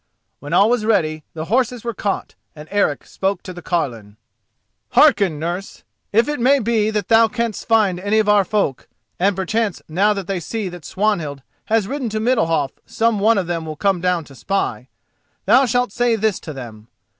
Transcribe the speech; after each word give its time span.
When 0.39 0.51
all 0.51 0.67
was 0.67 0.83
ready, 0.83 1.23
the 1.35 1.45
horses 1.45 1.83
were 1.83 1.93
caught, 1.93 2.33
and 2.55 2.67
Eric 2.71 3.05
spoke 3.05 3.43
to 3.43 3.53
the 3.53 3.61
carline: 3.61 4.17
"Hearken, 4.93 5.37
nurse. 5.37 5.83
If 6.11 6.27
it 6.27 6.39
may 6.39 6.57
be 6.57 6.89
that 6.89 7.07
thou 7.07 7.27
canst 7.27 7.67
find 7.67 7.99
any 7.99 8.17
of 8.17 8.27
our 8.27 8.43
folk—and 8.43 9.35
perchance 9.35 9.79
now 9.87 10.13
that 10.13 10.25
they 10.25 10.39
see 10.39 10.69
that 10.69 10.85
Swanhild 10.85 11.43
has 11.65 11.87
ridden 11.87 12.09
to 12.09 12.19
Middalhof 12.19 12.71
some 12.87 13.19
one 13.19 13.37
of 13.37 13.45
them 13.45 13.63
will 13.63 13.75
come 13.75 14.01
down 14.01 14.23
to 14.23 14.33
spy—thou 14.33 15.67
shalt 15.67 15.91
say 15.91 16.15
this 16.15 16.39
to 16.39 16.51
them. 16.51 16.87